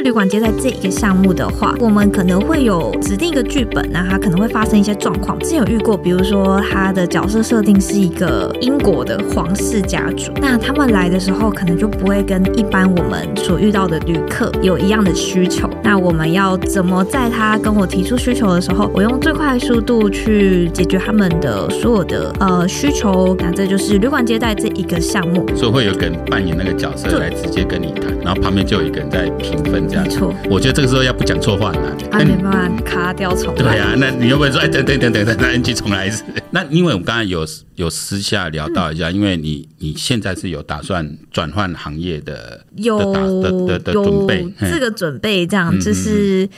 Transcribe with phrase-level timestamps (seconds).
[0.00, 5.38] 在旅馆接待这一个项目的话，我们可能会有指定一个剧本，那它可能会发生一些状况。
[5.40, 15.68] 之前有遇过，比如说他的角色设定是一个英国的皇室家族，那他们来的时候可能就不会跟一般我们所遇到的旅客有一样的需求。
[15.84, 23.36] 那我们要怎么在他跟我提出需求的时候，我用最快的速度去解决他们的所有的呃需求？
[23.38, 25.46] 那这就是旅馆接待这一个项目。
[25.54, 30.04] 所以会有个人扮演那个角色来直接跟你谈，然后旁边就有一个人在评分这样。
[30.04, 31.92] 没错，我觉得这个时候要不讲错话很难。
[32.10, 33.62] 啊，没办法，卡掉重来。
[33.62, 36.24] 对啊，那你又不会说，哎，等等等等等，那 NG 重来一次？
[36.52, 46.48] 那因为我们刚才有有私下聊到一下，嗯、因为你你现在是有打算转换行业的，有的的的准备，这个准备这样，就是，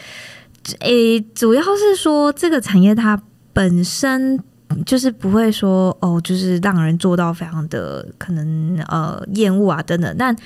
[0.80, 3.20] 诶、欸，主要是说这个产业它
[3.52, 4.38] 本身
[4.86, 10.36] 就是不会说哦，就是让人做到非常的可能呃厌恶啊等等，但。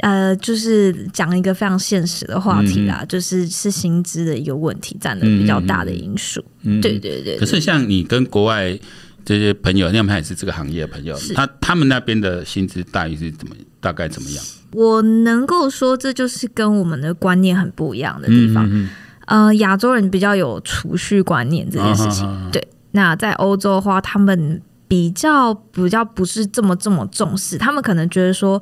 [0.00, 6.44] 呃，就是讲一个非常现实的话题啦，嗯、就是是薪资的一个问题占的比较大的因素。
[6.62, 7.38] 嗯、对，对对对。
[7.38, 8.76] 可是像你跟国外
[9.24, 14.44] 这些朋友，那他们也是这个行业的朋友，是他他们那边的薪资待遇是怎么大概怎么样？
[14.72, 18.68] 我能够说，这就是跟我们的观念很不一样的地方。
[18.68, 18.90] 嗯、
[19.26, 22.26] 呃，亚洲人比较有储蓄观念这件事情。
[22.26, 28.60] 啊、对，那在欧洲的话，他们比较比较不是这么这么重视，他们可能觉得说。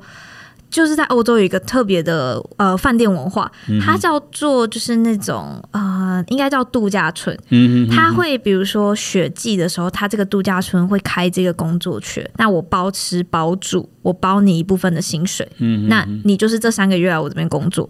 [0.72, 3.48] 就是在欧洲有一个特别的呃饭店文化，
[3.80, 7.36] 它叫做就是那种呃应该叫度假村。
[7.50, 15.46] 嗯嗯，它会比如说雪季的时候，它这个度假村会开这个工作圈，那我包吃包住，我包你一部分的薪水。
[15.58, 17.88] 嗯，那你就是这三个月来我这边工作，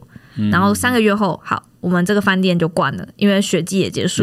[0.50, 1.62] 然后三个月后好。
[1.82, 4.22] 我们这个饭店就关了，因为雪季也结束。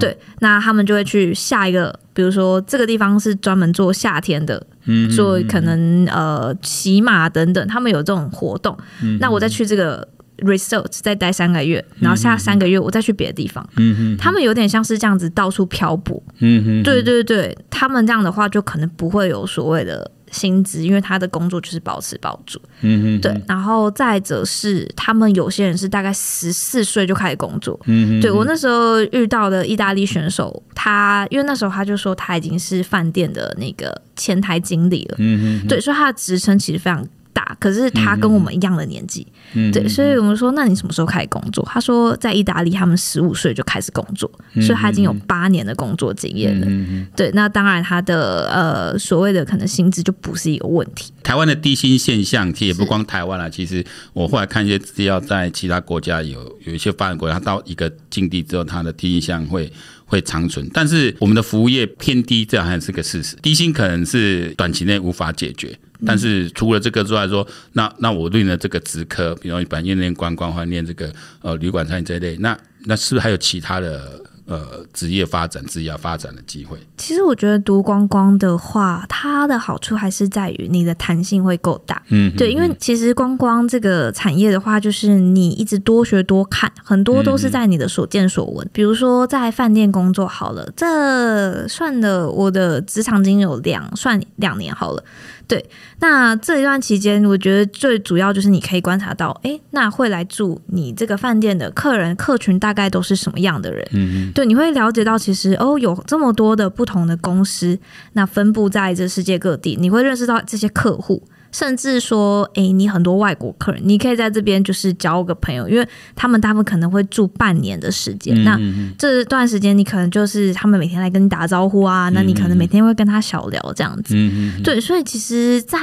[0.00, 4.75] 对，那他们就会去下一个，比如说这个地方是专门做夏天的，嗯，
[5.14, 8.76] 做可能呃骑马等等，他们有这种活动。
[9.02, 10.06] 嗯、那我再去这个
[10.38, 13.66] resort 再待三个月，然后下三个月我再去别的地方。
[13.76, 16.22] 嗯，他们有点像是这样子到处漂泊。
[16.38, 20.10] 嗯，对对对，他们这样的话就可能不会有所谓的。
[20.30, 23.34] 薪资，因为他的工作就是包吃包住，嗯嗯，对。
[23.46, 37.06] 然后再者是，他们有些人是大概十四岁就开始工作，嗯哼，对，我那时候遇到的意大利选手，他因为那时候他就说他已经是饭店的那个前台经理了，嗯嗯，对，所以他的职称其实非常。
[37.36, 41.62] 大，可是他跟我们一样的年纪，嗯、对，所以我们说，那你什么时候开始工作？
[41.70, 46.66] 他说，在意大利，他们十五岁就开始工作，嗯、所以他已经有八年的工作经验了。
[46.66, 51.12] 嗯、对，那当然，他的呃所谓的可能薪资就不是一个问题。
[51.22, 53.44] 台湾的低薪现象，其实也不光台湾啦。
[53.44, 59.70] 是其实我后来看一些资料，在其他国家有有一些发展国家，他到一个境地之后，他的低薪现象会
[60.06, 60.66] 会长存。
[60.72, 63.36] 但是我们的服务业偏低，这还是个事实。
[63.42, 65.76] 低薪可能是短期内无法解决。
[66.04, 71.12] 但是除了这个之外说，说那那我念了这个职科，比如一般念念观光或念这个
[71.42, 74.20] 呃旅馆餐饮这一类，那那是不是还有其他的？
[74.48, 76.78] 呃，职业发展、职业发展的机会。
[76.96, 82.00] 其实我觉得读光光的话，它的好处还是在于你的弹性会够大。
[82.10, 88.64] 嗯，对，因为其实光光这个产业的话，就是你一直多学多看，很多都是在你的所见所闻。
[88.64, 95.02] 嗯、比如说在饭店工作好了，这算的我的职场经验有两算两年好了。
[95.48, 95.64] 对，
[96.00, 103.88] 那这一段期间，我觉得最主要就是你可以观察到，哎，那会来住你这个饭店的客人客群大概都是什么样的人？
[103.92, 107.78] 嗯对，你会了解到，其实哦，有这么多的不同的公司，
[108.14, 111.22] 那分布在这世界各地，你会认识到这些客户。
[111.52, 118.36] 甚至说，哎、欸，你很多外国客人，你可以在这边就是交个朋友，因为他们大部分可能会住半年的时间。
[118.36, 118.60] 嗯、那
[118.98, 124.14] 这段时间，你可能就是他们每天来跟你打招呼啊，嗯、那你可能每天会跟他小聊这样子。
[124.16, 125.78] 嗯、对，所以其实，在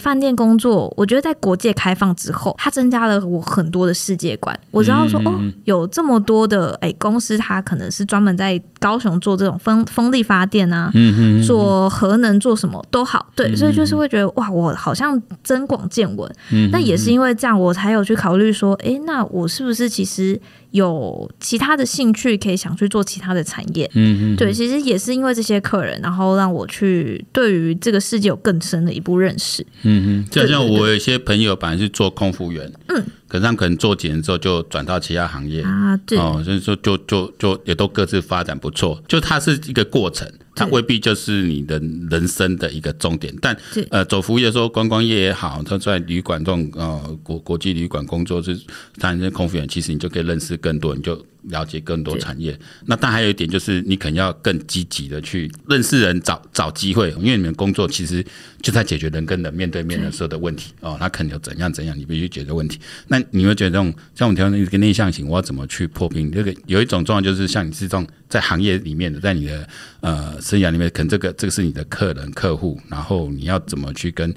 [0.00, 4.56] 饭店工作，我觉得在国界开放之后，它增加了我很多的世界观。
[4.70, 13.26] 我知道说，哦，有这么多的哎、欸、公司，它可能是专门在高雄做这种风风力发电啊，嗯、做核能做什么都好。
[13.34, 15.05] 对，所以就是会觉得哇，我好像。
[15.42, 16.30] 增广见闻，
[16.72, 20.40] 那也是因为这样，我才有去考虑说，哎，那我是不是其实
[20.76, 23.90] 有其他的兴趣，可以想去做其他的产业？
[23.94, 29.66] 嗯嗯，对，其实也是因为这些客人，然后让我去对于这个世界有更深的一步认识。
[29.82, 35.62] 嗯嗯，就好像我有一些朋友本来是做空服员，嗯，可是他们可能做几年之后就转到其他行业。
[35.62, 40.30] 啊，对，哦，所以说就就就也都各自发展不错，就它是一个过程。
[40.58, 41.78] 它未必就是你的
[42.10, 43.54] 人生的一个终点，但
[43.90, 48.58] 呃，走服务业说观光业也好，他在旅馆这种呃国国际旅馆工作，是
[48.98, 52.58] 当然空服员，其实你就可以认识更多，你就了解更多产业。
[52.86, 58.24] 那但还有一点就是，你可能要更积极的去认识人找，找找机会，因为你们工作其实
[58.60, 60.96] 就在解决人跟人面对面的时候的问题哦。
[60.98, 62.80] 他可能有怎样怎样，你必须解决问题。
[63.06, 66.32] 那你会觉得这种像我们调那个内向型，我要怎么去破冰？
[66.32, 69.68] 这个有一种状况就是像你是这种在行业里面的，在你的
[70.00, 74.34] 呃生涯里面，可能这个这个是你的客人客户，然后你要怎么去跟。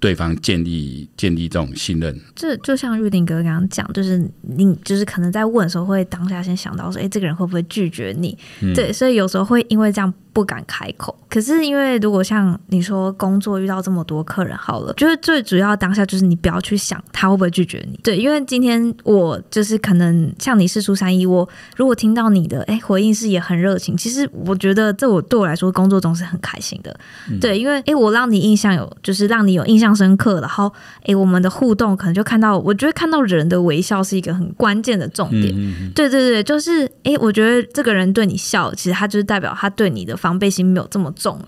[0.00, 8.36] 对方建立建立这种信任，这就像玉林哥刚刚讲，就是你就是可能在问的时候，会当下先想到说，哎，这个人会不会拒绝你？
[8.60, 10.12] 嗯、对，所以有时候会因为这样。
[10.30, 26.96] 不敢开口，可是因为如果像你说工作遇到这么多客人，好了，就是最主要当下就是你不要去想他会不会拒绝你，对，因为今天我就是可能像你是出三一，我如果听到你的哎回应是也很热情，其实我觉得这我对我来说工作中是很开心的，
[27.28, 30.70] 嗯、对，因为哎我让你印象有就是让你有印象深刻，然后
[31.04, 40.18] 诶我们的互动可能就看到，我觉得看到人的微笑是一个很关键的重点，嗯嗯对对对，就是诶我觉得这个人对你笑，其实他就是代表他对你的。
[40.18, 41.40] 防备心没有这么重，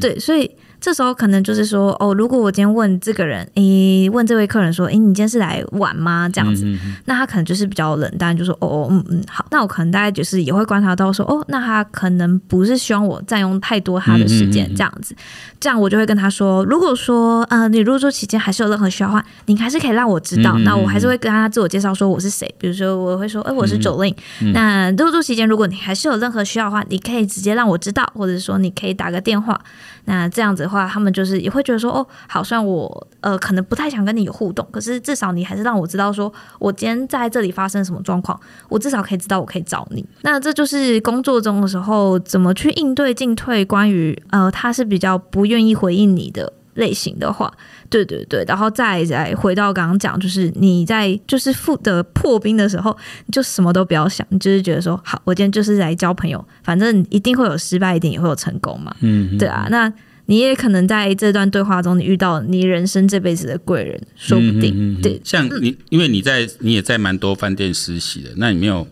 [0.00, 0.50] 对，所以。
[0.86, 6.30] 这时候可能就是说，哦，如果我今天问这个人，诶，问这位客人说，诶，你今天是来玩吗？
[6.32, 6.64] 这样子，
[7.06, 15.12] 那他可能就是比较冷淡，就说，哦，嗯嗯，好，那我可能大概就是也会观察到说，哦，那他可能不是希望我占用太多他的时间，这样子，
[15.58, 29.60] 这样我就会跟他说，如果说，呃，你入住期间还是有任何需要的话，你还是可以让我知道，嗯、那我还是会跟他自我介绍说我是谁，比如说我会说，哎，我是 Jolin，、嗯、那入住期间如果你还是有任何需要的话，你可以直接让我知道，或者说你可以打个电话。
[30.08, 38.36] 那这样子的话，他们就是也会觉得说，哦，好像我呃可能不太想跟你有互动，可是至少你还是让我知道说，我今天在这里发生什么状况，
[38.68, 40.04] 我至少可以知道我可以找你。
[40.22, 47.50] 那这就是工作中的时候怎么去应对进退，关于呃他是比较不愿意回应你的类型的话，
[47.88, 52.94] 对对对，然后再再回到刚刚讲，就是你在就是负的破冰的时候，
[53.24, 59.90] 你就什么都不要想，你就是觉得说，好，我今天就是来交朋友，反正一定会有失败，一定也会有成功嘛，嗯，对啊，那
[60.26, 68.86] 你也可能在这段对话中，你遇到你人生这辈子的贵人，说不定，对，像你，因为你在你也在蛮多饭店实习的，那你没有？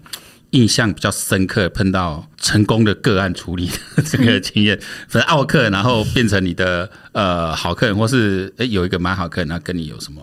[0.50, 4.78] 印象比较深刻，碰到成功的个案处理的这个经验，
[5.10, 10.22] 反正奥客，然后变成你的呃好客人，或是诶、欸、有一个蛮好客人，然后跟你有什么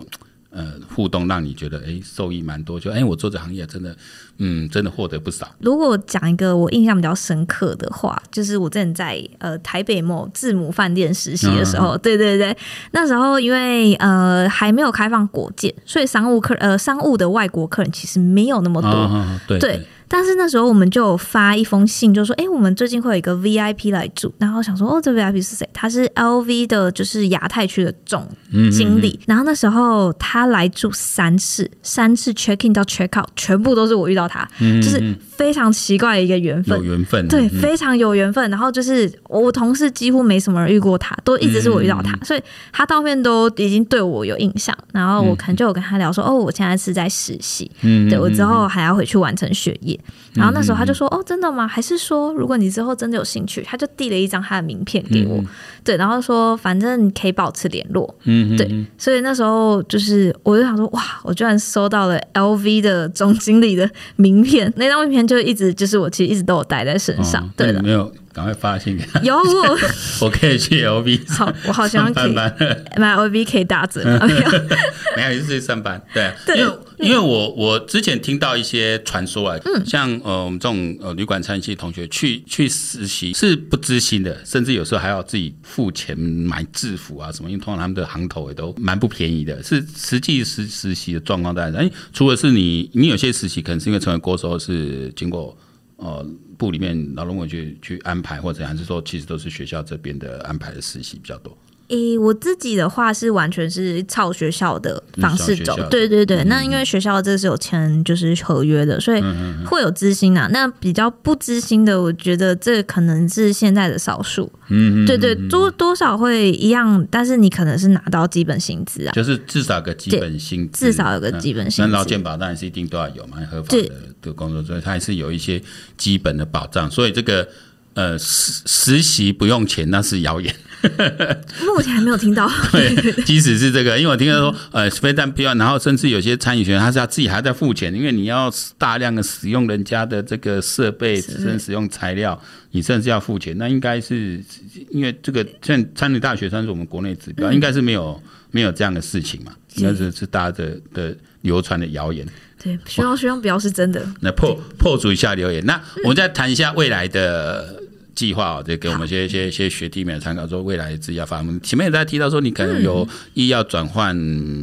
[0.52, 3.96] 呃互动，让你觉得哎、欸、受益蛮多，就哎、欸、我做这行业真的
[4.38, 5.48] 嗯真的获得不少。
[5.60, 12.56] 如果讲一个我印象比较深刻的话，就是我之前在呃台北某字母饭店实习的时候，嗯、对对对，
[12.92, 19.58] 那时候因为呃还没有开放国界，所以商务客呃商务的外国客人其实没有那么多，哦、对。
[19.58, 25.66] 对但是那时候我们就发一封信，就说：“哎，我们最近会有一个 VIP 来住。”然后想说：“哦，这 VIP 是谁？
[25.72, 28.28] 他是 LV 的，就是亚太区的总
[28.70, 29.18] 经理。
[29.18, 38.48] 嗯嗯嗯”然后那时候他来住三次，三次 check in 到 check out，全部都是我遇到他，就是非常奇怪的一个缘分，有缘分，对，非常有缘分。
[38.48, 42.40] 然后就是我同事几乎没什么人遇过他，都一直是我遇到他，所以
[42.72, 44.72] 他到面都已经对我有印象。
[44.92, 47.68] 然后我可能就有跟他聊说：“哦，我现在是在实习，
[48.08, 49.98] 对我之后还要回去完成学业。”
[50.32, 51.66] 然后那时候他就说：“哦，真的吗？
[51.66, 55.46] 还是说，如果你之后真的有兴趣，他就递了一张他的名片给我，嗯、
[55.82, 58.86] 对，然后说反正可以保持联络，嗯，对。
[58.96, 69.20] 所以那时候就是，我就想说，哇，我居然收到了 LV 的总经理的名片，那张名片就一直就是我其实一直都有带在身上，哦、对的，没有。”赶快发信给他。
[69.20, 69.78] 有我，
[70.24, 71.20] 我可以去 LV。
[71.36, 74.02] 好，我好像可以买 LV 可以打折。
[74.26, 74.50] 没有，
[75.14, 76.00] 没有，就是上班。
[76.14, 76.72] 对，对因为
[77.02, 89.62] 因为我我之前听到一些传说啊，嗯、像呃我们这种呃旅馆餐饮系同学去去实习是不知心的，甚至有时候还要自己付钱买制服啊什么，因为通常他们的行头也都蛮不便宜的。
[89.62, 91.78] 是实际实实习的状况在哪？
[91.78, 95.56] 哎，除了是你你有些实习可能是因为成为国手是经过。
[95.96, 96.26] 呃，
[96.58, 101.56] 部里面劳动委去去安排，或者还是说，其实都是学校这边的安排的实习比较多。
[101.92, 106.38] 诶、欸，我自己的话是完全是照学校的方式走，对对对。
[106.38, 109.22] 嗯、那因为学校这是有签就是合约的，所以
[109.66, 110.48] 会有资薪啊。
[110.50, 114.50] 那比较不支薪的，我觉得这可能是现在的少数。
[114.68, 121.90] 嗯，对对，多多少会一样，但是你可能是拿到基本薪资啊，就是至少个基本薪资，至少有个基本薪资。
[121.90, 125.62] 那劳健保当然是一定都要有嘛，合法的的工作，所以它还是有一些
[125.98, 126.90] 基本的保障。
[126.90, 127.46] 所以这个
[127.94, 130.54] 呃实实习不用钱，那是谣言。
[131.64, 132.50] 目前还没有听到。
[132.72, 142.36] 对，即使是这个，因为我听到说，呃，非但不要，然后甚至有些餐饮学员他是要自己还在付钱，因为你要大量的使用人家的这个设备，甚至使用材料，
[142.72, 143.56] 你甚至要付钱。
[143.58, 144.42] 那应该是
[144.90, 148.20] 因为这个，像餐饮大学算是我们国内指标，应该是没有
[148.50, 152.26] 没有这样的事情嘛，那是是大家的的流传的谣言。
[152.60, 154.04] 对，希望希望不要是真的。
[154.20, 157.81] 那破破除一下留言，那我们再谈一下未来的。
[158.14, 161.60] 计划哦，这给我们一些一些一些学弟妹参考，说未来职业发展。
[161.62, 164.16] 前面也在提到说，你可能有意要转换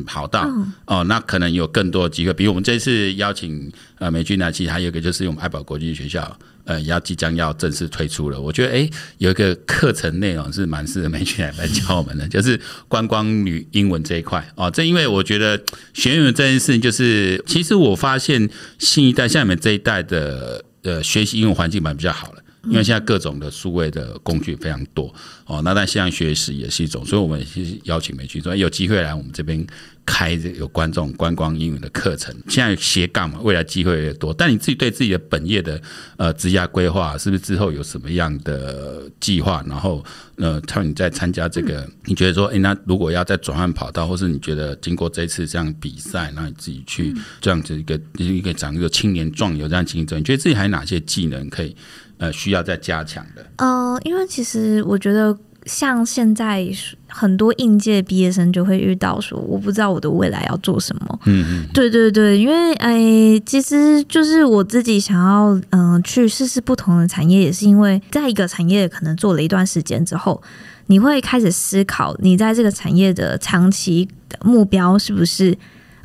[0.05, 2.33] 跑道、嗯、哦，那可能有更多的机会。
[2.33, 8.39] 比如我们这次邀请呃美军呢，其实还有一个就是我们爱宝国际学校，呃，要即将要正式推出了。
[8.39, 14.69] 我觉得哎，有一个课程内容是蛮适合美军来来 教我们的，就是观光旅英文这一块哦。
[14.69, 15.59] 这因为我觉得
[15.93, 22.43] 学英文这件事情，就是其实我发现新一代像你们这一代的呃学习英文环境蛮比较好了。
[22.65, 25.13] 因为现在各种的数位的工具非常多
[25.45, 29.65] 哦，那但线上学习也是一种，所以我们其实邀请美君说有机会来我们这边
[30.05, 32.35] 开这有关这种观光英语的课程。
[32.49, 34.33] 现在斜杠嘛，未来机会也多。
[34.33, 35.81] 但你自己对自己的本业的
[36.17, 39.63] 呃职业规划，是不是之后有什么样的计划？
[39.67, 40.03] 然后
[40.35, 51.73] 呃，当你在参加这个，你觉得说，哎，那如果要再转换跑道，或是你觉得经过这次这样比赛，那你自己去这样子一个一个讲一个青年壮游这样竞争，你觉得自己还有哪些技能可以？
[52.19, 53.45] 呃，需要再加强的。
[53.57, 55.35] 呃，因为其实我觉得，
[55.65, 56.65] 像现在
[57.07, 61.19] 很多应届毕业生就会遇到说，我不知道我的未来要做什么。
[61.25, 70.41] 嗯嗯，对对对，因为哎，其实就是我自己想要嗯、呃、去试试不同的产业，也是因为在一个产业可能做了一段时间之后，
[70.87, 75.57] 你会开始思考，你在这个产业的长期的目标是不是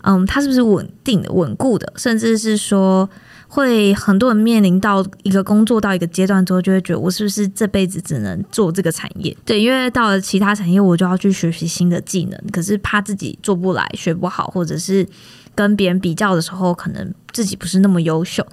[0.05, 3.09] 嗯，它是不是稳定的、稳固的，甚至是说。
[3.47, 9.37] 会很多人面临到一个工作到一个阶段之后，就会觉得我是不是这辈子只能做这个产业？
[9.45, 15.07] 对，因为到了其他产业，我就要去学习新的技能，可是怕自己做不来、学不好，或者是
[15.55, 18.45] 跟别人比较的时候，可能自己不是那么优秀。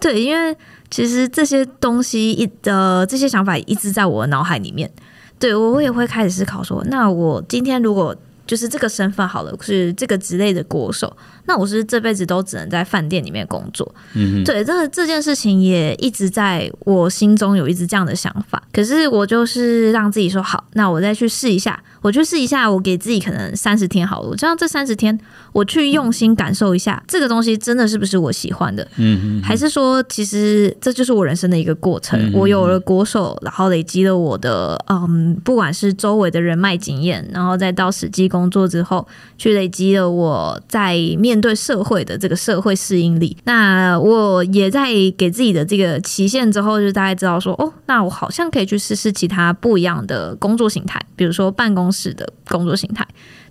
[0.00, 0.56] 对，因为
[0.90, 4.90] 其实这些东西一的这些想法一直在我的脑海里面。
[5.38, 8.16] 对，我也会开始思考说，那我今天如果
[8.48, 11.16] 就是这个身份好了，是这个职类的国手。
[11.44, 18.62] 那我是这辈子都只能在饭店里面工作，嗯，对，这这件事情也一直在我心中有一直这样的想法。
[18.72, 25.18] 可是我就是让自己说好，那我再去试一下，我去试一下，我给自己可能三十天好了，我这样这三十天
[25.52, 39.06] 我去用心感受一下这个东西真的是不是我喜欢的，嗯，还是说其实这就是我人生的一个过程，我有了国手，然后累积了我的嗯，不管是周围的人脉经验，然后再到实际工作之后，
[39.38, 41.38] 去累积了我在面。
[41.38, 53.06] 对社会的这个社会适应力，那我也在给自己的这个期限之后，就大概知道说，哦，那我好像可以去试试其他不一样的工作形态，比如说办公室的工作形态。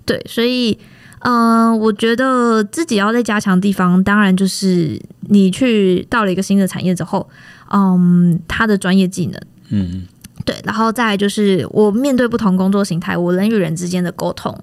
[0.06, 0.78] 对，所以，
[1.20, 7.30] 嗯、呃，我觉得自己要在加强地方，当然就是你去到了一个新的产业之后，
[7.72, 10.08] 嗯，他的专业技能，嗯，
[10.46, 14.58] 对，然后再来就是我面对不同工作形态，我人与人之间的沟通。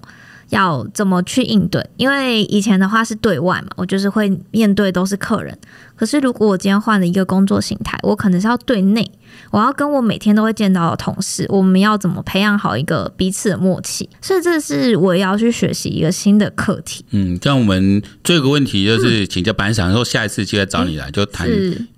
[0.49, 1.83] 要怎么去应对？
[1.97, 5.57] 因为以前的话是对外嘛，我就是会面对都是客人。
[5.95, 9.09] 可是如果我今天换了一个工作形态，我可能是要对内，
[9.51, 14.09] 我要跟我每天都会见到的同事，我们要怎么培养好一个彼此的默契？
[14.21, 17.05] 所以这是我要去学习一个新的课题。
[17.11, 21.49] 嗯，像我们最后一个问题就是请教，本来想说下一次就要找你来，就谈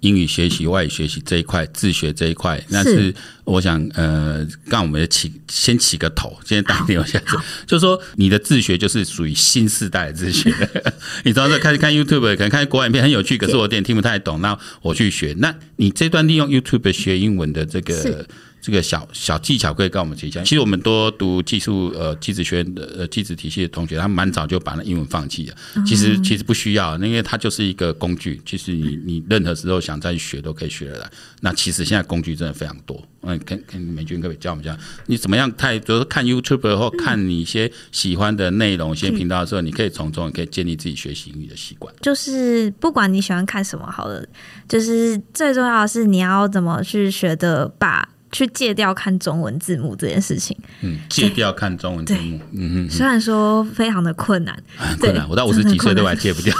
[0.01, 3.13] 英语学习、外语学习这一块，自学这一块，那是。
[3.47, 10.53] 我想，呃，让我们起先起个头，先打电话下子，就是说你的自学就是属于新时代的自学。
[11.23, 15.33] 你知道，开始看 YouTube，可能看国外影片很有趣，可是我有点听不太懂，那我去学。
[15.37, 18.27] 那你这段利用 YouTube 学英文的这个。
[18.61, 20.41] 这个小小技巧可以跟我们提一下。
[20.41, 25.55] 其实我们多读技术呃技职学院的呃技职体系的同学，他蛮早就把那英文放弃了。
[25.85, 28.41] 其实其实不需要，因为它就是一个工具。
[28.45, 31.09] 其实你你任何时候想再去学都可以学得来。
[31.41, 33.01] 那其实现在工具真的非常多。
[33.21, 41.93] 嗯，跟跟美军可以教我们一下，你怎么样太就是看 YouTube 或看你一些喜欢的内容、一些频道的时候，你可以从中也可以建立自己学习英语的习惯。
[41.99, 44.25] 就是不管你喜欢看什么，好了，
[44.67, 48.07] 就是最重要的是你要怎么去学的把。
[48.31, 56.53] 去戒掉看中文字幕这件事情，嗯，戒掉看中文字幕，嗯嗯，虽然说非常的困难，很困难，我到五十几岁都还戒不掉，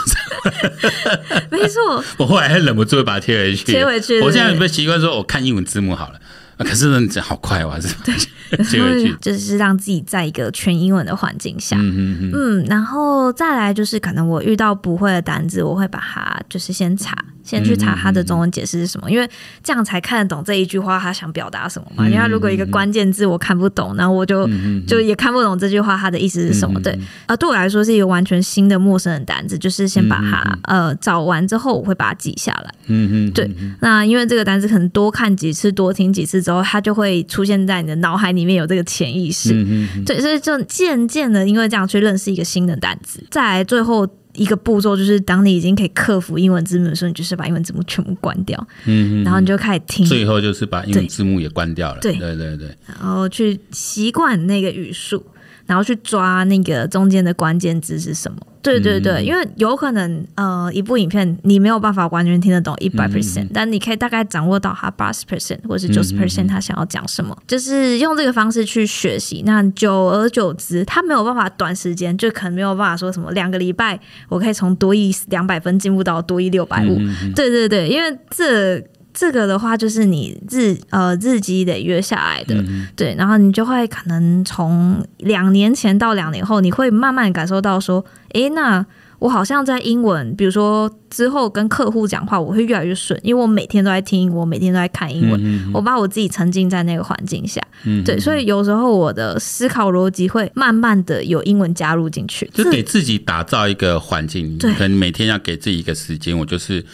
[1.52, 6.20] 没错，我后来还忍不住把它贴回去，贴回去，我现在有没有习惯说我看英文字幕好了。
[6.60, 8.16] 可是呢，这好快，我还是对，
[9.22, 19.30] 就是让自己在一个全英文的环境下，嗯，嗯，然后再来就是可能我遇到不会的单字，我会把它就是先查，先去查它的中文解释是什么，因为
[19.64, 22.08] 这样才看得懂这一句话他想表达什么嘛。
[22.08, 24.50] 因为如果一个关键字我看不懂，然后我就
[24.88, 26.80] 就也看不懂这句话它的意思是什么。
[26.82, 32.74] 对，啊，对我来说是一个完全新的陌生的单字，就是先把它呃找完之后，我会把它记下来。
[32.88, 33.50] 嗯嗯，对。
[33.82, 36.38] 那因为这个单字可能多看几次，多听几次。
[36.38, 39.54] 之后，它就会出现在你的脑海里里面有这个潜意识。
[39.54, 43.22] 嗯嗯嗯对，所以就渐渐的，因为这样去认识一个新的单词。
[43.30, 48.58] 再来最后一个步骤就是，当你已经可以克服英文字幕的时候，你就是把英文字幕全部关掉。
[48.86, 50.06] 嗯，嗯，嗯然后你就开始听。
[50.06, 52.00] 最后就是把英文字幕也关掉了。
[52.00, 52.68] 对对对对。
[52.88, 55.26] 然后去习惯那个语速。
[55.68, 58.38] 然后去抓那个中间的关键字是什么？
[58.64, 69.44] 对对对，嗯、因为有可能呃，一部影片你没有办法完全听得懂一百 percent，但你可以大概掌握到它八十 percent 或者是九十 percent，他想要讲什么，就是用这个方式去学习。
[69.46, 73.98] 那久而久之，他没有办法短时间，就可能没有办法说什么两个礼拜
[74.28, 76.98] 我可以从多益两百分进步到多益六百五。
[77.36, 78.84] 对对对，因为这。
[79.20, 88.86] 这个的话，就是你日呃日积累月下来的，嗯、对，然后你就会可能从两年前到两年后，你会慢慢感受到说，诶，那
[89.18, 104.72] 我好像在英文，比如说之后跟客户讲话，我会越来越顺，因为我每天都在听，我每天都在看英文，嗯、我把我自己沉浸在那个环境下，嗯、对，所以有时候我的思考逻辑会慢慢的有英文加入进去，就给自己打造一个环境，对。
[104.74, 106.86] 可能每天要给自己一个时间，我就是。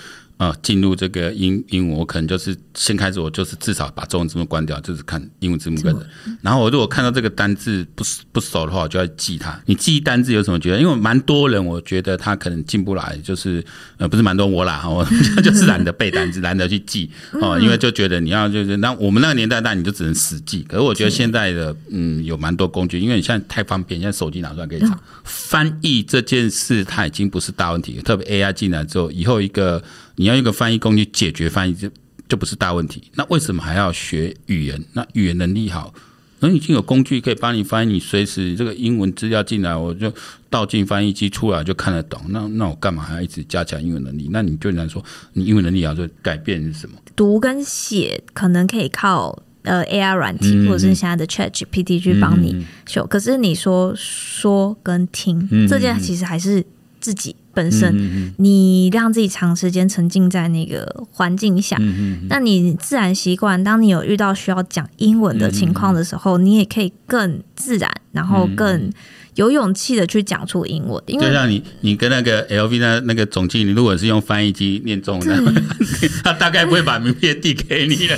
[0.43, 6.05] 啊，进入这个英英文，我可能就是先开始，我就是至少把中文字幕关掉，就是看英文字幕跟着。
[6.41, 9.57] 然后我如果看到这个单字不不熟的话，我就要记它。
[9.65, 10.79] 你记单字有什么觉得？
[10.79, 13.63] 因为蛮多人，我觉得他可能进不来，就是
[13.97, 15.05] 呃，不是蛮多我啦，我
[15.41, 17.09] 就是懒得背单字，懒得去记
[17.41, 20.63] 哦，因为就觉得你要就是那我们那个年代，那你就只能死记。
[20.67, 24.99] 可是我觉得现在的嗯，有蛮多工具，因为你现在太方便，现在手机拿出来可以查。
[25.23, 29.81] 翻译这件事，它已经不是大问题，特别 AI 进来之后，以后一个。
[30.15, 31.89] 你要一个翻译工具解决翻译，就
[32.27, 33.03] 就不是大问题。
[33.15, 34.83] 那为什么还要学语言？
[34.93, 35.93] 那语言能力好，
[36.39, 40.11] 那已经有工具可以帮你翻译，你随时这个英文资料进来，我就
[40.49, 42.21] 倒进翻译机出来就看得懂。
[42.29, 44.29] 那那我干嘛还要一直加强英文能力？
[44.31, 46.95] 那你就来说，你英文能力要就改变是什么？
[47.15, 53.03] 读跟写可能可以靠呃 AI 软体，嗯、或者是现在的 ChatGPT 去帮你修。
[53.03, 56.65] 嗯、可是你说说跟听、嗯、这件其实还是
[56.99, 57.35] 自己。
[57.53, 61.77] 本身，你让自己长时间沉浸在那个环境下，
[62.29, 63.63] 那你自然习惯。
[63.63, 68.91] 当你有遇到需要讲英文的情况的时候，你也可以更自然，然后更。
[69.35, 75.65] 有勇气的去讲出英文，因为就像你，你跟那个 LV 那那个总经理，如果是用翻译机念中文，
[76.23, 78.17] 他大概不会把名片递给你了。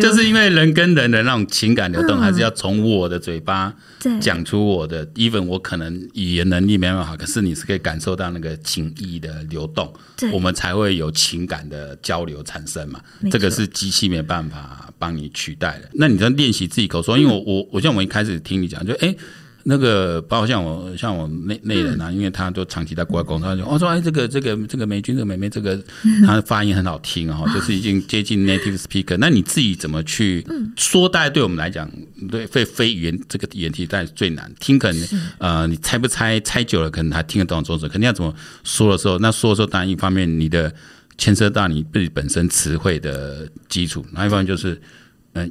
[0.00, 3.74] 就是因为人跟人的那种情感流动，还是要从我的嘴巴
[4.20, 5.06] 讲出我的。
[5.14, 12.98] even 我可能语言能力没那么好，可是你是可以感受到那个情意的流动，对我们才会有情感的交流产生嘛。
[13.20, 15.90] 错这个是机器没办法帮你取代的。
[15.92, 19.08] 那你在练习自己口说，因为我我我像我一开始听你讲，就哎。
[19.08, 19.16] 欸
[19.64, 25.80] 那个包括像我像我那那人啊，因为他都长期在国外工作，他就我说哎，这个这个这个美君这个美眉这个，
[26.26, 29.16] 他的发音很好听啊，就是已经 接近 native speaker。
[29.18, 30.44] 那你自己怎么去
[30.76, 31.08] 说？
[31.08, 31.90] 大概对我们来讲，
[32.30, 36.40] 对非非语言这个语言题大概最难听，可能呃你猜不猜？
[36.40, 40.74] 猜久了可能还听得懂中文，肯定要怎么说的时候，那说的时候当然一方面你的
[41.16, 44.72] 牵涉到你自己本身词汇的基础，另一方面就是。
[44.72, 44.80] 嗯，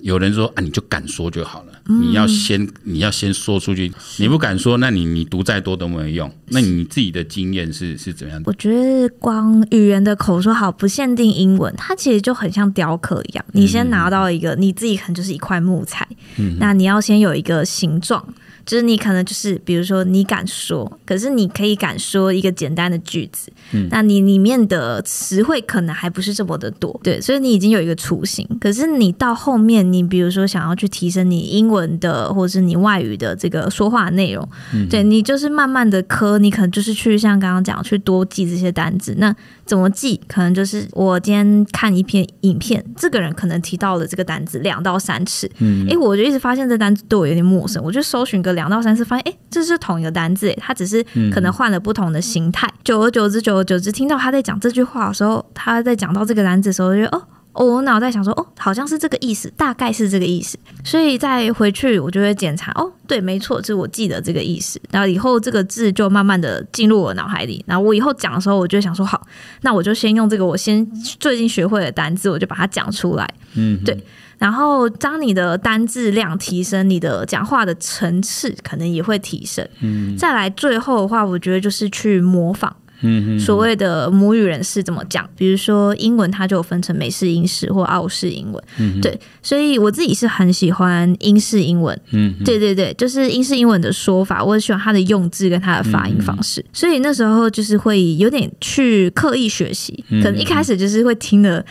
[0.01, 1.71] 有人说啊，你就敢说就好了。
[1.89, 3.91] 嗯、你要先，你要先说出去。
[4.17, 6.31] 你不敢说，那你你读再多都没有用。
[6.49, 8.43] 那你自己的经验是是怎样的？
[8.47, 13.43] 我觉得光语言的口说好，不限定英文，它其实就很像雕刻一样。
[13.53, 18.23] 你先拿到一个，你自己可能就是一块木材，嗯、那你要先有一个形状。
[18.65, 28.47] 就是你可能就是，比如说你敢说，可是你可以敢说一个简单的句子，嗯，那你里面的词汇可能还不是这么的多，对，所以你已经有一个雏形。
[28.60, 39.15] 可是你到后面，你比如说想要去提升你英文的或者是你外语的这个说话内容，嗯，对，你就是慢慢的磕，你可能就是去像刚刚讲，去多记这些单子。
[39.17, 39.36] 那
[39.71, 40.19] 怎么记？
[40.27, 48.51] 可能就是我今天看一篇影片，这个人可能提到了这个单子两到三次，嗯，哎，我就一直发现这单子对我有点陌生，我就搜寻个。
[48.51, 52.67] 两到三次，发现哎，这是同一个单字，它只是可能换了不同的形态。
[52.67, 57.17] 嗯、久而久之，久而久之，听到他在讲这句话的时候，他在讲到这个单子的时候，我就觉得
[57.53, 60.57] 哦，我脑袋想说哦，好像是这个意思，大概是这个意思。
[60.83, 64.79] 所以再回去，我就会检查哦，对，没错，就是我记得这个意思。
[64.89, 67.63] 然后以后这个字就慢慢的进入我脑海里。
[67.67, 69.27] 然后我以后讲的时候，我就想说好，
[69.61, 73.29] 那我就先用这个我先最近学会的单字，我就把它讲出来。
[73.55, 73.97] 嗯，对。
[74.37, 79.63] 然后，当你的单字量提升，你的讲话的层次可能也会提升。
[79.81, 85.27] 嗯，再来最后的话，我觉得就是去模仿，嗯，所谓的母语人士怎么讲。
[85.35, 88.63] 比如说英文，它就分成美式英式或澳式英文。
[88.77, 91.99] 嗯，对，所以我自己是很喜欢英式英文。
[92.11, 96.63] 嗯，对对对，就是英式英文的说法，我很喜欢它的用字跟它的发音方式。
[96.71, 101.65] 所以那时候就是会有点去刻意学习，可能一开始就是会听的。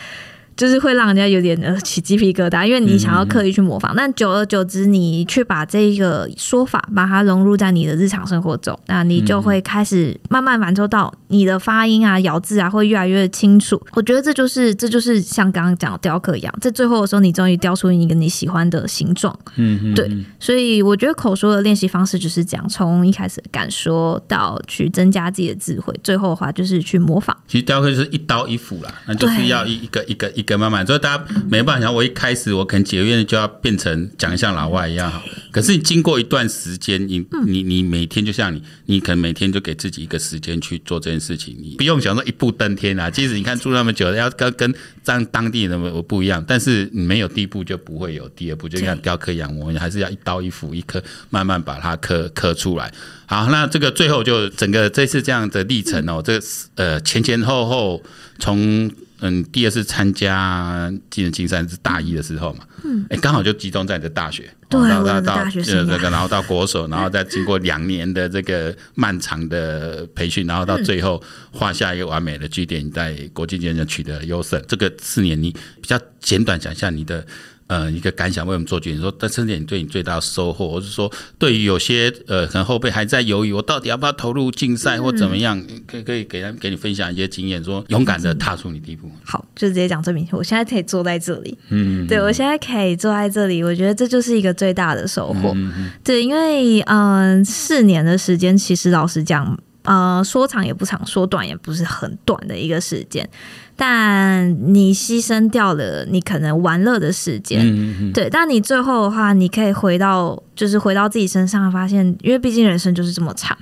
[0.61, 13.81] 就是会让人家有点呃起鸡皮疙瘩，因为你想要刻意去模仿，嗯、但久而久之，你去把这个说法把它融入在你的日常生活中，那你就会开始慢慢感受到你的发音啊、咬字啊会越来越清楚。
[13.93, 19.35] 我觉得这就是这就是像刚刚讲的雕刻一样，在最后的时候，你终于雕出一个你喜欢的形状。
[19.55, 20.07] 嗯嗯，对，
[20.39, 27.35] 所以我觉得口说的练习方式就是这样，从一开始敢说到去增加自己的智慧，最后的话就是去模仿。
[27.47, 30.50] 其实雕刻就是一刀一斧啦，那就是要一一个一个一个。
[30.57, 35.21] 慢慢，所以大家没办法想，我一开始我可能几个月就要变成讲像老外一样好。
[35.51, 43.09] 可是你经过一段时间，你你你每天就像你，你可能每天就给自己一个时间去做这件事情，你不用想说一步登天啊。
[43.09, 52.91] 即使你看住那么久，要跟跟当当地人我不一样，但是你没有第一步就不会有第二步，就像雕刻一样，我们还是要一刀一斧一刻慢慢把它刻刻出来。
[53.25, 56.39] 好，那这个最后就整个这次这样的历程哦，这
[56.75, 58.01] 呃前前后后
[58.39, 58.89] 从。
[59.21, 74.61] 嗯，第二次参加技能竞赛是大一的时候嘛，嗯，哎，刚好就集中在你的大学，对，到到大学这个，然后到国手，然后再经过两年的这个漫长的培训，然后到最后画下一个完美的句点，在国际竞赛取得优胜。
[74.67, 77.25] 这个四年你比较简短讲一下你的。
[77.71, 78.99] 呃，一个感想，为我们做决定？
[78.99, 85.57] 说，但是你对你最大的收获，或是说，对于有些呃，可能后辈还在犹豫，我到底要不要投入竞赛或怎么样？
[85.87, 89.09] 可以可以给他给你分享一些经验，说勇敢的踏出你第一步。
[89.23, 95.53] 好，就直接讲最明显，我现在可以坐在这里，嗯，对我现在可以坐在这里，我觉得这就是一个最大的收获。
[95.55, 103.27] 嗯、对，因为嗯、呃，四年的时间，其实老实讲，呃，说长也不长，说短也不是很短的一个时间。
[103.75, 108.29] 但你牺牲掉了你可能玩乐的时间，嗯嗯对。
[108.29, 113.57] 但你最后的话，你可以回到，就是回到自己身上，发现，因为毕竟人生就是这么长。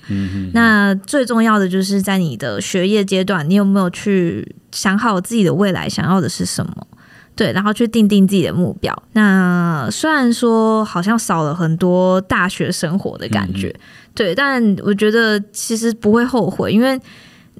[0.53, 6.87] 那最重要的就是在你的学业阶段，你有没有去想好自己的未来想要的是什么？
[7.33, 8.93] 对，然后去定定自己的目标。
[9.13, 13.79] 那虽然说好像少了很多大学生活的感觉，嗯、
[14.19, 16.99] 对，但我觉得其实不会后悔，因为。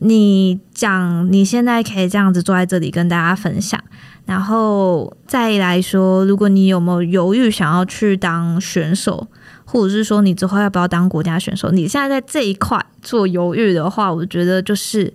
[0.02, 3.78] 你讲你现在可以这样子坐在这里跟大家分享，
[4.26, 9.28] 然后再来说，如果你有没有犹豫想要去当选手，
[9.66, 15.14] 或者是说你之后要不要当国家选手，你现在在这一块做犹豫的话，我觉得就是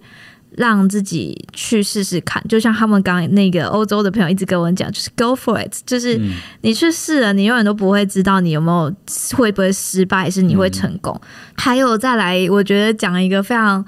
[0.56, 2.42] 让自己去试试看。
[2.48, 6.20] 就像他们刚刚那个欧洲的朋友一直跟我讲，就是 go for it，就是
[6.62, 8.92] 你去试了，你永远都不会知道你有没有
[9.36, 11.20] 会不会失败，还是你会成功。
[11.56, 13.84] 还有再来，我觉得讲一个非常。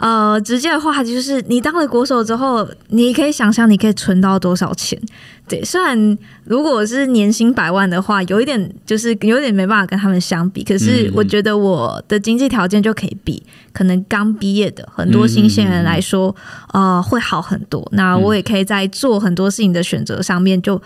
[0.00, 4.98] 呃，直接的话就是，你当了国手之后，你可以想象你可以存到多少钱。
[5.46, 10.64] 对，虽然如果是年薪百万的话，有一点就是有点没办法跟他们相比。
[10.64, 16.34] 可是我觉得我的经济条件就可以比可能刚毕业的很多新鲜人来说，
[16.72, 17.86] 呃，会好很多。
[17.92, 20.80] 那我也可以在做很多事情的选择上面就。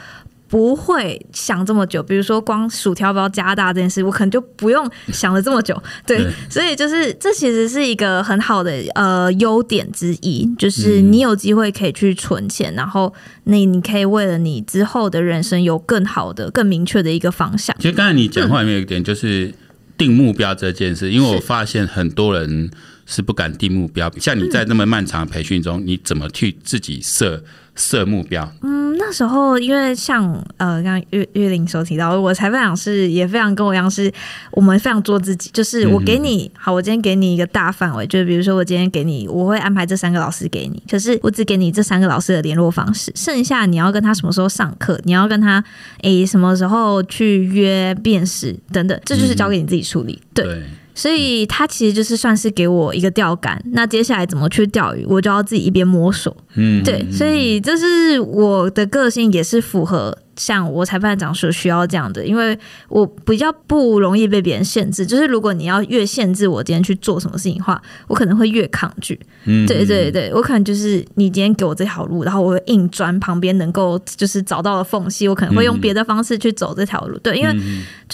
[0.54, 5.76] 不会想这么久，比如说光薯条不要加大这件事，我可能就不用想了这么久。
[6.06, 13.12] 对，对，所以就是这其实是一个很好的呃优点之一，就是你有机会可以去存钱，嗯、然后
[13.42, 17.74] 那你可以为了你之后的人生有更好的、更明确的一个方向。
[17.80, 19.52] 其实刚才你讲话里面有一点就是
[19.98, 22.70] 定目标这件事，嗯、因为我发现很多人
[23.06, 27.42] 是不敢定目标，像你在那么漫长的培训中，你怎么去自己设？
[27.74, 34.12] 设目标，嗯，那时候因为像呃，刚刚玉玉玲所提到，我裁判长是也非常跟我一样，是
[34.52, 45.62] 我们非常做自己，就是我给你好，我今天给你一个大范围，就是比如说我今天给你，我会安排这三个老师给你，可是我只给你这三个老师的联络方式，剩下你要跟他什么时候上课，你要跟他
[46.02, 50.44] 诶、欸、什么时候去约辨识等等，这就是交给你自己处理，对。
[50.44, 50.62] 对
[50.94, 56.37] 所以他其实就是算是给我一个钓竿，那接下来怎么去钓鱼，我就要自己一边摸索。
[56.54, 60.16] 嗯，对，所以这是我的个性，也是符合。
[60.37, 65.07] 像我裁判长所需要这样的，因为我比较不容易被别人限制。
[65.07, 69.16] 就是如果你要越限制我今天去做什么事情的话，我可能会越抗拒。
[69.44, 77.16] 嗯，对对对，我可能就是你今天给我这条路，然后我会硬钻旁边能够就是找到的缝隙，我可能会用别的方式去走这条路。
[77.18, 77.54] 对，因为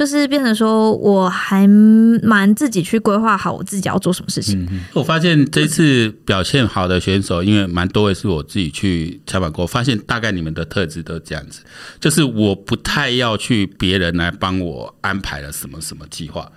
[0.01, 4.67] 就是变成说我还蛮自己去规划好我自己要做什么事情。
[4.95, 11.61] 我发现这次表现好的选手，因为蛮多也是我自己去采访过，发现大概你们的特质都这样子，
[12.01, 16.51] 就是我不太要去别人来帮我安排了什么什么计划，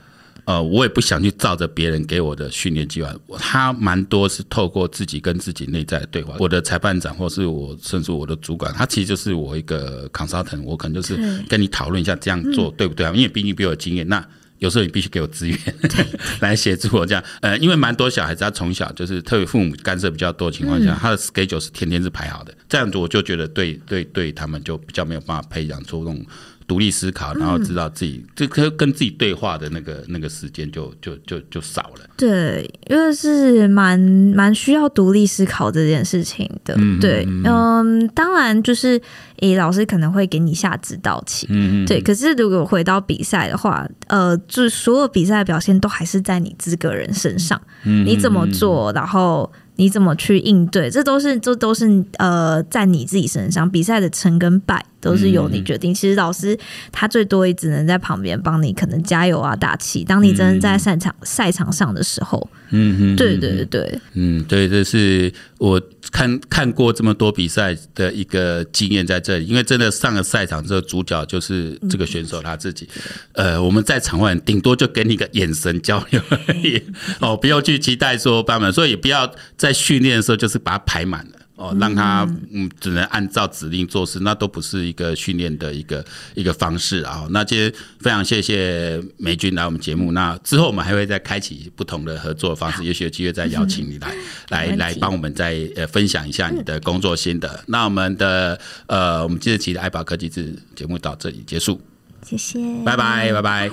[0.46, 3.14] 呃，我也不想去照着别人给我的训练计划。
[3.38, 6.36] 他蛮多是透过自己跟自己内在的对话。
[6.40, 13.14] 我的裁判长或是我甚至我的主管，他其实就是我一个 consultant，我可能就是跟你讨论一下这样做对不对啊？
[13.16, 14.26] 因为毕竟比我有经验，那
[14.60, 15.58] 有时候你必须给我资源
[16.40, 17.24] 来协助我这样。
[17.42, 26.26] 呃，因为蛮多小孩子他从小就是特别父母干涉比较多的情况下，嗯、他的 schedule 是天天是排好的，这样子我就觉得对对对他们就比较没有办法培养出那种。
[26.74, 32.10] 独立思考，然后知道自己这跟、嗯、跟自己对话的那个那个时间就就就就少了。
[32.18, 36.74] 对，因为是蛮蛮需要独立思考这件事情的。
[36.80, 39.00] 嗯、对，嗯，当然就是，
[39.42, 41.46] 诶，老师可能会给你下指导棋。
[41.52, 47.62] 嗯对，可是如果回到比赛的话，呃，就是所有比赛的表现都还是在你自个人身上。
[47.84, 48.04] 嗯。
[48.04, 49.52] 你怎么做，然后。
[49.76, 50.90] 你怎么去应对？
[50.90, 55.92] 这都是，这都是呃，在你自己身上，比赛的成跟败都是由你决定。
[55.92, 56.58] 嗯、其实老师
[56.92, 60.04] 他最多也只能在旁边帮你，可能加油啊、打气。
[60.04, 65.82] 当你真的在赛场、嗯、赛场上的时候，嗯哼，对对对对，嗯，对，这是我
[66.12, 69.46] 看看过这么多比赛的一个经验在这里。
[69.46, 72.88] 因为真的上了赛场之后，主角就是这个选手他自己。
[73.34, 76.82] 嗯、呃，我们在场外顶多就给你个眼神交流而已，
[77.20, 79.34] 哦，不要去期待说帮忙，所以也不要。
[79.64, 86.04] 在训练的时候，就是把它排满了哦，让他嗯只能按照指令做事，那都不是一个训练的一个
[86.36, 87.26] 一个方式啊。
[87.30, 87.72] 那今天
[88.02, 97.48] 非常谢谢美军来我们节目，那之后我们还会再开启不同的合作方式，也许有机会再邀请你来、 嗯、来来帮我们再呃分享一下你的工作心得。
[97.48, 101.80] 嗯、那我们的呃我们这期的爱宝科技志节目到这里结束，
[102.28, 103.70] 谢谢，拜拜拜拜。
[103.70, 103.72] 拜。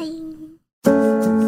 [0.84, 1.39] 拜